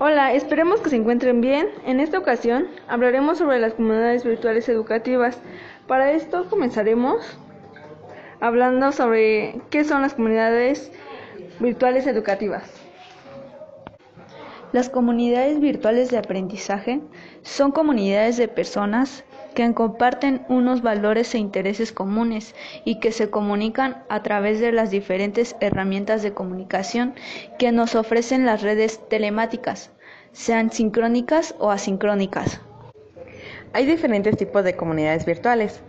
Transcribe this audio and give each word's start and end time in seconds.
Hola, 0.00 0.34
esperemos 0.34 0.80
que 0.80 0.90
se 0.90 0.96
encuentren 0.96 1.40
bien. 1.40 1.68
En 1.86 2.00
esta 2.00 2.18
ocasión 2.18 2.66
hablaremos 2.88 3.38
sobre 3.38 3.58
las 3.58 3.74
comunidades 3.74 4.24
virtuales 4.24 4.68
educativas. 4.68 5.38
Para 5.86 6.12
esto 6.12 6.50
comenzaremos 6.50 7.38
hablando 8.40 8.92
sobre 8.92 9.60
qué 9.70 9.84
son 9.84 10.02
las 10.02 10.14
comunidades 10.14 10.92
virtuales 11.60 12.06
educativas. 12.06 12.70
Las 14.72 14.90
comunidades 14.90 15.60
virtuales 15.60 16.10
de 16.10 16.18
aprendizaje 16.18 17.00
son 17.42 17.72
comunidades 17.72 18.36
de 18.36 18.48
personas 18.48 19.24
que 19.52 19.72
comparten 19.74 20.44
unos 20.48 20.82
valores 20.82 21.34
e 21.34 21.38
intereses 21.38 21.92
comunes 21.92 22.54
y 22.84 23.00
que 23.00 23.12
se 23.12 23.30
comunican 23.30 24.02
a 24.08 24.22
través 24.22 24.60
de 24.60 24.72
las 24.72 24.90
diferentes 24.90 25.56
herramientas 25.60 26.22
de 26.22 26.32
comunicación 26.32 27.14
que 27.58 27.72
nos 27.72 27.94
ofrecen 27.94 28.46
las 28.46 28.62
redes 28.62 29.00
telemáticas, 29.08 29.90
sean 30.32 30.70
sincrónicas 30.70 31.54
o 31.58 31.70
asincrónicas. 31.70 32.60
Hay 33.74 33.86
diferentes 33.86 34.36
tipos 34.36 34.64
de 34.64 34.76
comunidades 34.76 35.24
virtuales. 35.24 35.80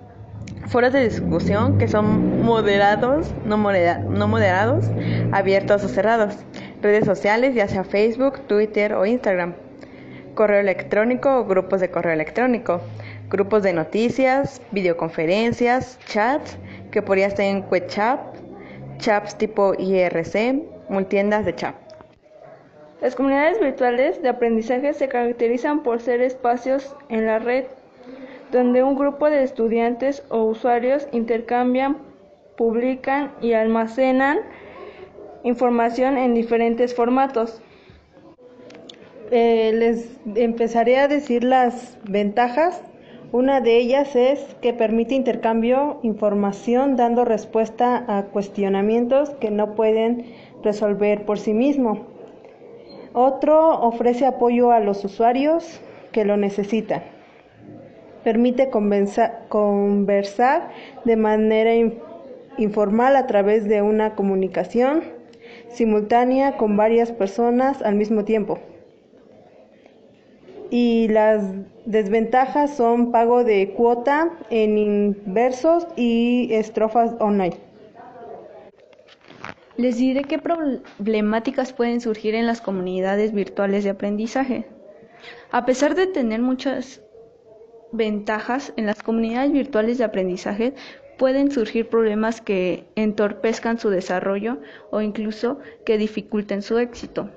Foros 0.68 0.94
de 0.94 1.04
discusión 1.04 1.78
que 1.78 1.88
son 1.88 2.42
moderados, 2.44 3.34
no, 3.46 3.58
no 3.58 4.28
moderados, 4.28 4.86
abiertos 5.32 5.84
o 5.84 5.90
cerrados. 5.90 6.36
Redes 6.82 7.06
sociales, 7.06 7.56
ya 7.56 7.68
sea 7.68 7.84
Facebook, 7.84 8.42
Twitter 8.48 8.94
o 8.94 9.06
Instagram. 9.06 9.56
Correo 10.36 10.62
electrónico 10.62 11.38
o 11.38 11.46
grupos 11.46 11.82
de 11.82 11.92
correo 11.92 12.14
electrónico 12.14 12.82
grupos 13.30 13.64
de 13.64 13.74
noticias, 13.74 14.62
videoconferencias, 14.72 16.00
chats, 16.06 16.58
que 16.92 17.02
podría 17.02 17.28
estar 17.28 17.46
en 17.46 17.66
WeChat, 17.70 18.20
chats 18.98 19.38
tipo 19.38 19.74
IRC, 19.78 20.64
multiendas 20.90 21.46
de 21.46 21.56
chat. 21.56 21.76
Las 23.02 23.16
comunidades 23.16 23.60
virtuales 23.60 24.22
de 24.22 24.30
aprendizaje 24.30 24.94
se 24.94 25.10
caracterizan 25.10 25.84
por 25.84 26.00
ser 26.00 26.22
espacios 26.22 26.96
en 27.10 27.26
la 27.26 27.40
red 27.40 27.66
donde 28.54 28.84
un 28.84 28.96
grupo 28.96 29.30
de 29.30 29.44
estudiantes 29.44 30.24
o 30.30 30.44
usuarios 30.44 31.08
intercambian, 31.12 31.98
publican 32.56 33.32
y 33.42 33.54
almacenan 33.54 34.40
información 35.44 36.18
en 36.18 36.36
diferentes 36.36 36.96
formatos. 36.96 37.62
Eh, 39.32 39.72
les 39.74 40.18
empezaré 40.36 41.00
a 41.00 41.08
decir 41.08 41.44
las 41.44 41.98
ventajas 42.04 42.80
una 43.34 43.60
de 43.62 43.78
ellas 43.78 44.16
es 44.16 44.56
que 44.62 44.74
permite 44.74 45.16
intercambio 45.16 45.98
información 46.04 46.96
dando 46.96 47.26
respuesta 47.26 48.06
a 48.08 48.26
cuestionamientos 48.26 49.32
que 49.32 49.50
no 49.50 49.74
pueden 49.74 50.28
resolver 50.62 51.26
por 51.26 51.40
sí 51.40 51.56
mismo. 51.56 52.06
Otro 53.14 53.82
ofrece 53.82 54.28
apoyo 54.28 54.72
a 54.72 54.80
los 54.80 55.04
usuarios 55.04 55.82
que 56.12 56.26
lo 56.26 56.38
necesitan. 56.38 57.02
Permite 58.24 58.70
conversar 58.70 59.42
de 61.04 61.16
manera 61.16 61.74
informal 62.60 63.16
a 63.16 63.26
través 63.26 63.68
de 63.68 63.82
una 63.82 64.14
comunicación 64.14 65.02
simultánea 65.70 66.58
con 66.58 66.78
varias 66.78 67.12
personas 67.12 67.82
al 67.82 67.96
mismo 67.96 68.26
tiempo 68.26 68.60
y 70.74 71.08
las 71.08 71.44
desventajas 71.86 72.76
son 72.76 73.12
pago 73.12 73.44
de 73.44 73.76
cuota 73.78 74.32
en 74.50 74.80
inversos 74.80 75.86
y 75.96 76.52
estrofas 76.52 77.12
online. 77.20 77.56
Les 79.78 79.98
diré 79.98 80.24
qué 80.24 80.40
problemáticas 80.40 81.74
pueden 81.74 82.02
surgir 82.02 82.34
en 82.34 82.48
las 82.48 82.60
comunidades 82.60 83.34
virtuales 83.34 83.84
de 83.84 83.92
aprendizaje. 83.92 84.66
A 85.52 85.64
pesar 85.64 85.94
de 85.94 86.08
tener 86.08 86.42
muchas 86.42 87.04
ventajas, 87.92 88.74
en 88.76 88.88
las 88.88 89.04
comunidades 89.04 89.52
virtuales 89.52 90.00
de 90.00 90.06
aprendizaje 90.06 90.74
pueden 91.20 91.52
surgir 91.52 91.88
problemas 91.88 92.42
que 92.42 92.86
entorpezcan 92.96 93.78
su 93.78 93.92
desarrollo 93.92 94.58
o 94.90 95.02
incluso 95.02 95.60
que 95.86 96.00
dificulten 96.00 96.64
su 96.64 96.80
éxito. 96.80 97.30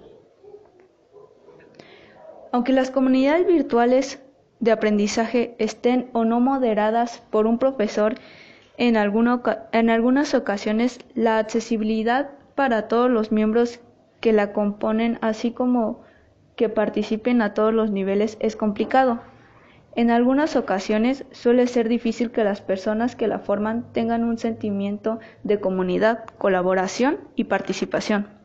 Aunque 2.53 2.73
las 2.73 2.91
comunidades 2.91 3.47
virtuales 3.47 4.23
de 4.61 4.73
aprendizaje 4.73 5.55
estén 5.59 6.09
o 6.13 6.25
no 6.25 6.41
moderadas 6.41 7.23
por 7.31 7.47
un 7.47 7.59
profesor, 7.59 8.15
en, 8.79 8.97
algunas 8.97 10.35
ocasiones 10.35 10.99
la 11.15 11.39
accesibilidad 11.39 12.31
para 12.55 12.89
todos 12.89 13.11
los 13.11 13.33
miembros 13.33 13.81
que 14.21 14.33
la 14.33 14.53
componen, 14.53 15.19
así 15.23 15.53
como 15.53 16.03
que 16.57 16.69
participen 16.69 17.43
a 17.43 17.55
todos 17.55 17.73
los 17.73 17.91
niveles, 17.91 18.37
es 18.41 18.57
complicado. 18.57 19.21
En 19.95 20.11
algunas 20.11 20.57
ocasiones 20.57 21.25
suele 21.33 21.67
ser 21.67 21.89
difícil 21.89 22.31
que 22.31 22.45
las 22.45 22.61
personas 22.61 23.17
que 23.17 23.29
la 23.29 23.39
forman 23.39 23.93
tengan 23.93 24.25
un 24.25 24.37
sentimiento 24.37 25.21
de 25.43 25.59
comunidad, 25.59 26.25
colaboración 26.39 27.19
y 27.35 27.45
participación. 27.45 28.36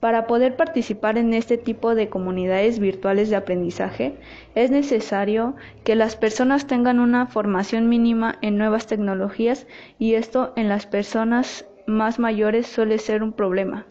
Para 0.00 0.26
poder 0.26 0.56
participar 0.56 1.18
en 1.18 1.34
este 1.34 1.58
tipo 1.58 1.94
de 1.94 2.08
comunidades 2.08 2.78
virtuales 2.78 3.28
de 3.28 3.36
aprendizaje, 3.36 4.14
es 4.54 4.70
necesario 4.70 5.56
que 5.84 5.94
las 5.94 6.16
personas 6.16 6.66
tengan 6.66 7.00
una 7.00 7.26
formación 7.26 7.90
mínima 7.90 8.38
en 8.40 8.56
nuevas 8.56 8.86
tecnologías 8.86 9.66
y 9.98 10.14
esto 10.14 10.54
en 10.56 10.70
las 10.70 10.86
personas 10.86 11.66
más 11.86 12.18
mayores 12.18 12.66
suele 12.66 12.96
ser 12.96 13.22
un 13.22 13.34
problema. 13.34 13.86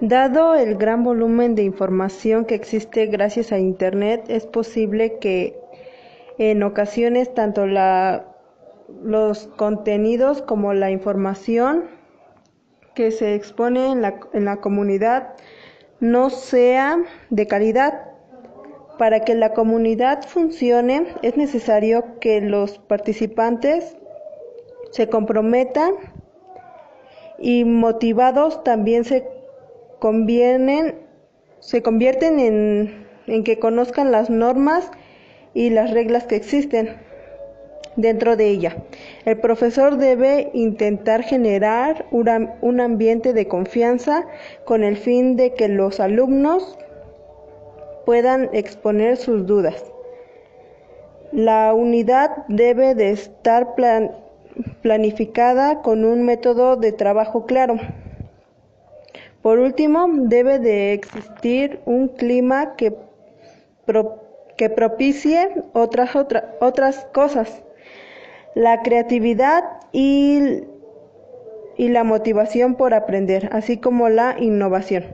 Dado 0.00 0.54
el 0.54 0.76
gran 0.76 1.04
volumen 1.04 1.54
de 1.54 1.62
información 1.62 2.46
que 2.46 2.54
existe 2.54 3.06
gracias 3.06 3.52
a 3.52 3.58
Internet, 3.58 4.24
es 4.28 4.46
posible 4.46 5.18
que 5.20 5.56
en 6.38 6.62
ocasiones 6.62 7.32
tanto 7.34 7.66
la 7.66 8.31
los 9.02 9.48
contenidos 9.56 10.42
como 10.42 10.74
la 10.74 10.90
información 10.90 11.84
que 12.94 13.10
se 13.10 13.34
expone 13.34 13.90
en 13.90 14.02
la, 14.02 14.20
en 14.32 14.44
la 14.44 14.56
comunidad 14.60 15.34
no 16.00 16.30
sea 16.30 16.98
de 17.30 17.46
calidad. 17.46 18.08
Para 18.98 19.20
que 19.20 19.34
la 19.34 19.54
comunidad 19.54 20.24
funcione 20.26 21.06
es 21.22 21.36
necesario 21.36 22.20
que 22.20 22.40
los 22.40 22.78
participantes 22.78 23.96
se 24.90 25.08
comprometan 25.08 25.94
y 27.38 27.64
motivados 27.64 28.62
también 28.62 29.04
se 29.04 29.26
convienen, 29.98 31.06
se 31.60 31.82
convierten 31.82 32.38
en, 32.38 33.06
en 33.26 33.44
que 33.44 33.58
conozcan 33.58 34.12
las 34.12 34.28
normas 34.28 34.90
y 35.54 35.70
las 35.70 35.90
reglas 35.90 36.24
que 36.26 36.36
existen 36.36 36.96
dentro 37.96 38.36
de 38.36 38.48
ella. 38.48 38.76
El 39.24 39.38
profesor 39.38 39.96
debe 39.96 40.50
intentar 40.54 41.22
generar 41.22 42.06
un 42.10 42.80
ambiente 42.80 43.32
de 43.32 43.48
confianza 43.48 44.26
con 44.64 44.82
el 44.84 44.96
fin 44.96 45.36
de 45.36 45.54
que 45.54 45.68
los 45.68 46.00
alumnos 46.00 46.78
puedan 48.06 48.50
exponer 48.52 49.16
sus 49.16 49.46
dudas. 49.46 49.84
La 51.32 51.72
unidad 51.72 52.44
debe 52.48 52.94
de 52.94 53.10
estar 53.10 53.74
planificada 54.82 55.80
con 55.82 56.04
un 56.04 56.24
método 56.24 56.76
de 56.76 56.92
trabajo 56.92 57.46
claro. 57.46 57.76
Por 59.40 59.58
último, 59.58 60.06
debe 60.08 60.58
de 60.58 60.92
existir 60.92 61.80
un 61.84 62.08
clima 62.08 62.76
que, 62.76 62.94
que 64.56 64.70
propicie 64.70 65.50
otras, 65.72 66.10
otras 66.60 67.06
cosas 67.12 67.62
la 68.54 68.82
creatividad 68.82 69.64
y, 69.92 70.64
y 71.76 71.88
la 71.88 72.04
motivación 72.04 72.74
por 72.74 72.94
aprender, 72.94 73.48
así 73.52 73.78
como 73.78 74.08
la 74.08 74.36
innovación. 74.38 75.04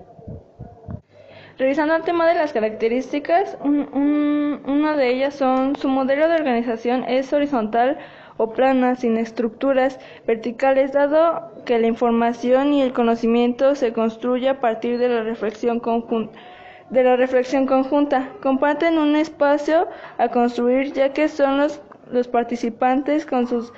Revisando 1.58 1.96
el 1.96 2.02
tema 2.02 2.28
de 2.28 2.34
las 2.34 2.52
características, 2.52 3.58
una 3.64 4.96
de 4.96 5.08
ellas 5.08 5.34
son 5.34 5.74
su 5.74 5.88
modelo 5.88 6.28
de 6.28 6.36
organización 6.36 7.04
es 7.08 7.32
horizontal 7.32 7.98
o 8.36 8.52
plana, 8.52 8.94
sin 8.94 9.16
estructuras 9.16 9.98
verticales, 10.24 10.92
dado 10.92 11.52
que 11.64 11.80
la 11.80 11.88
información 11.88 12.72
y 12.72 12.82
el 12.82 12.92
conocimiento 12.92 13.74
se 13.74 13.92
construye 13.92 14.48
a 14.48 14.60
partir 14.60 14.98
de 14.98 15.08
la 15.08 15.24
reflexión. 15.24 15.82
De 16.90 17.02
la 17.02 17.16
reflexión 17.16 17.66
conjunta, 17.66 18.30
comparten 18.40 18.96
un 18.96 19.16
espacio 19.16 19.88
a 20.16 20.28
construir 20.28 20.92
ya 20.92 21.12
que 21.12 21.28
son 21.28 21.58
los 21.58 21.82
los 22.12 22.28
participantes 22.28 23.26
con 23.26 23.46
sus 23.46 23.72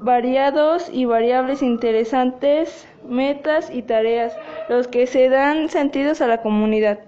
variados 0.00 0.88
y 0.92 1.04
variables 1.04 1.62
interesantes, 1.62 2.86
metas 3.08 3.70
y 3.70 3.82
tareas, 3.82 4.36
los 4.68 4.88
que 4.88 5.06
se 5.06 5.28
dan 5.28 5.68
sentidos 5.68 6.20
a 6.20 6.26
la 6.26 6.42
comunidad. 6.42 6.98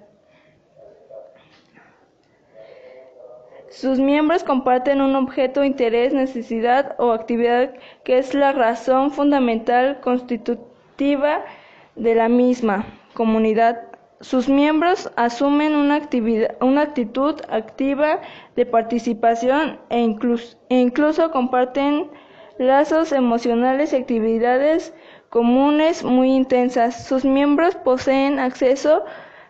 Sus 3.70 3.99
miembros 3.99 4.43
comparten 4.43 5.03
un 5.03 5.17
objeto, 5.17 5.62
interés, 5.62 6.14
necesidad 6.14 6.94
o 6.99 7.12
actividad 7.12 7.75
que 8.05 8.17
es 8.17 8.32
la 8.32 8.52
razón 8.52 9.11
fundamental 9.11 10.00
constitutiva 10.00 11.44
de 11.94 12.14
la 12.14 12.29
misma 12.29 12.87
comunidad. 13.12 13.86
Sus 14.21 14.49
miembros 14.49 15.11
asumen 15.17 15.75
una, 15.75 15.97
actitud 16.83 17.35
activa 17.51 18.23
de 18.57 18.65
participación 18.65 19.79
e, 19.91 20.17
e 20.71 20.79
incluso 20.79 21.31
comparten 21.31 22.11
lazos 22.59 23.13
emocionales 23.13 23.93
y 23.93 23.97
actividades 23.97 24.95
comunes 25.29 26.03
muy 26.03 26.35
intensas. 26.35 27.07
Sus 27.07 27.27
miembros 27.27 27.77
poseen 27.77 28.39
acceso 28.39 29.05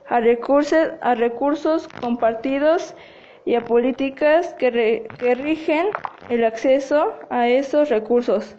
a 0.08 0.18
recursos, 0.18 0.90
a 1.00 1.14
recursos 1.14 1.86
compartidos 2.00 2.96
y 3.44 3.54
a 3.54 3.64
políticas 3.64 4.52
que, 4.54 5.06
que 5.18 5.34
rigen 5.36 5.86
el 6.28 6.44
acceso 6.44 7.14
a 7.30 7.46
esos 7.46 7.88
recursos. 7.88 8.56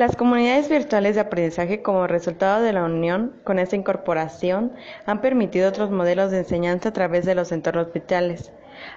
Las 0.00 0.16
comunidades 0.16 0.70
virtuales 0.70 1.14
de 1.14 1.20
aprendizaje 1.20 1.82
como 1.82 2.06
resultado 2.06 2.62
de 2.62 2.72
la 2.72 2.84
unión 2.84 3.34
con 3.44 3.58
esta 3.58 3.76
incorporación 3.76 4.72
han 5.04 5.20
permitido 5.20 5.68
otros 5.68 5.90
modelos 5.90 6.30
de 6.30 6.38
enseñanza 6.38 6.88
a 6.88 6.92
través 6.94 7.26
de 7.26 7.34
los 7.34 7.52
entornos 7.52 7.92
vitales, 7.92 8.50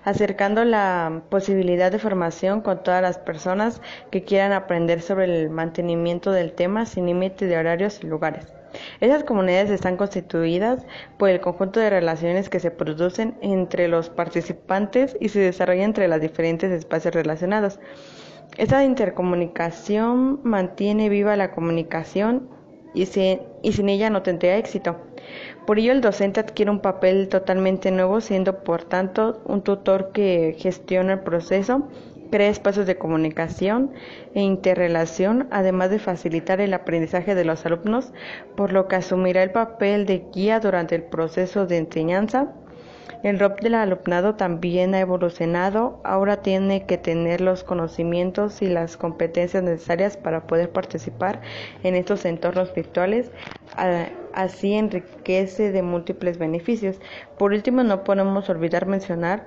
acercando 0.05 0.63
la 0.63 1.23
posibilidad 1.29 1.91
de 1.91 1.99
formación 1.99 2.61
con 2.61 2.83
todas 2.83 3.01
las 3.01 3.17
personas 3.17 3.81
que 4.11 4.23
quieran 4.23 4.53
aprender 4.53 5.01
sobre 5.01 5.25
el 5.25 5.49
mantenimiento 5.49 6.31
del 6.31 6.53
tema 6.53 6.85
sin 6.85 7.07
límite 7.07 7.47
de 7.47 7.57
horarios 7.57 7.99
y 8.01 8.07
lugares. 8.07 8.53
Esas 9.01 9.25
comunidades 9.25 9.71
están 9.71 9.97
constituidas 9.97 10.85
por 11.17 11.27
el 11.27 11.41
conjunto 11.41 11.81
de 11.81 11.89
relaciones 11.89 12.49
que 12.49 12.61
se 12.61 12.71
producen 12.71 13.35
entre 13.41 13.89
los 13.89 14.09
participantes 14.09 15.17
y 15.19 15.27
se 15.27 15.41
desarrollan 15.41 15.83
entre 15.83 16.07
los 16.07 16.21
diferentes 16.21 16.71
espacios 16.71 17.13
relacionados. 17.13 17.77
Esta 18.57 18.83
intercomunicación 18.83 20.39
mantiene 20.43 21.09
viva 21.09 21.35
la 21.35 21.51
comunicación 21.51 22.49
y, 22.93 23.07
sin 23.07 23.89
ella 23.89 24.11
no 24.11 24.21
tendría 24.21 24.57
éxito. 24.57 24.97
Por 25.65 25.79
ello 25.79 25.91
el 25.91 26.01
docente 26.01 26.39
adquiere 26.39 26.69
un 26.69 26.79
papel 26.79 27.29
totalmente 27.29 27.89
nuevo, 27.89 28.21
siendo 28.21 28.63
por 28.63 28.83
tanto 28.83 29.41
un 29.45 29.63
tutor 29.63 30.11
que 30.11 30.55
gestiona 30.59 31.13
el 31.13 31.19
proceso, 31.21 31.87
crea 32.29 32.49
espacios 32.49 32.85
de 32.85 32.97
comunicación 32.97 33.91
e 34.35 34.41
interrelación, 34.41 35.47
además 35.49 35.89
de 35.89 35.97
facilitar 35.97 36.61
el 36.61 36.75
aprendizaje 36.75 37.33
de 37.33 37.45
los 37.45 37.65
alumnos, 37.65 38.13
por 38.55 38.71
lo 38.71 38.87
que 38.87 38.97
asumirá 38.97 39.41
el 39.41 39.51
papel 39.51 40.05
de 40.05 40.25
guía 40.31 40.59
durante 40.59 40.93
el 40.93 41.03
proceso 41.03 41.65
de 41.65 41.77
enseñanza 41.77 42.53
el 43.23 43.39
rol 43.39 43.55
del 43.61 43.75
alumnado 43.75 44.35
también 44.35 44.93
ha 44.93 44.99
evolucionado, 44.99 46.01
ahora 46.03 46.41
tiene 46.41 46.85
que 46.85 46.97
tener 46.97 47.39
los 47.39 47.63
conocimientos 47.63 48.61
y 48.61 48.67
las 48.67 48.97
competencias 48.97 49.63
necesarias 49.63 50.17
para 50.17 50.45
poder 50.45 50.71
participar 50.71 51.41
en 51.83 51.95
estos 51.95 52.25
entornos 52.25 52.73
virtuales, 52.75 53.31
así 54.33 54.73
enriquece 54.73 55.71
de 55.71 55.81
múltiples 55.81 56.37
beneficios. 56.37 56.99
Por 57.37 57.53
último, 57.53 57.83
no 57.83 58.03
podemos 58.03 58.49
olvidar 58.49 58.87
mencionar 58.87 59.45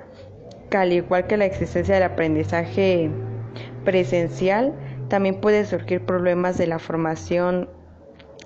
que 0.70 0.78
al 0.78 0.92
igual 0.92 1.26
que 1.26 1.36
la 1.36 1.44
existencia 1.44 1.94
del 1.94 2.04
aprendizaje 2.04 3.10
presencial, 3.84 4.74
también 5.08 5.40
puede 5.40 5.64
surgir 5.66 6.04
problemas 6.04 6.58
de 6.58 6.66
la 6.66 6.78
formación 6.78 7.68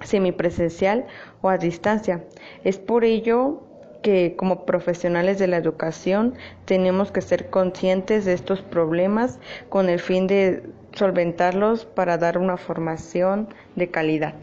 semipresencial 0.02 1.06
o 1.40 1.48
a 1.48 1.56
distancia. 1.56 2.24
Es 2.64 2.78
por 2.78 3.04
ello 3.04 3.62
que 4.02 4.34
como 4.36 4.64
profesionales 4.64 5.38
de 5.38 5.46
la 5.46 5.56
educación 5.56 6.34
tenemos 6.64 7.12
que 7.12 7.20
ser 7.20 7.50
conscientes 7.50 8.24
de 8.24 8.32
estos 8.32 8.62
problemas 8.62 9.38
con 9.68 9.88
el 9.88 10.00
fin 10.00 10.26
de 10.26 10.62
solventarlos 10.92 11.84
para 11.84 12.18
dar 12.18 12.38
una 12.38 12.56
formación 12.56 13.48
de 13.76 13.90
calidad. 13.90 14.34